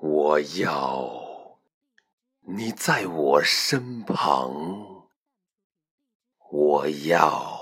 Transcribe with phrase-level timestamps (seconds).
[0.00, 1.58] 我要
[2.40, 5.08] 你在我身旁，
[6.50, 7.60] 我要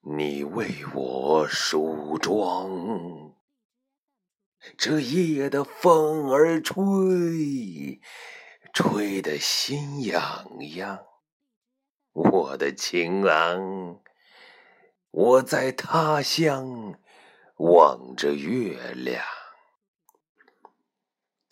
[0.00, 3.34] 你为我梳妆。
[4.78, 8.00] 这夜的风儿吹，
[8.72, 10.46] 吹得心痒
[10.76, 11.04] 痒。
[12.12, 14.00] 我的情郎，
[15.10, 16.98] 我在他乡
[17.56, 19.22] 望着月亮，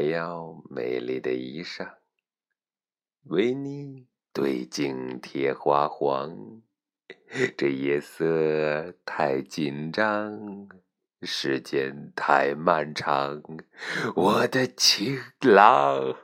[0.00, 1.86] 我要美丽的衣裳，
[3.24, 6.62] 为你对镜贴花黄。
[7.54, 10.70] 这夜色太紧张。
[11.20, 13.42] 时间太漫长，
[14.16, 16.16] 我的情郎，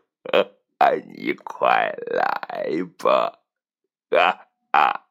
[1.14, 3.42] 你快来吧！
[4.08, 5.05] 啊啊！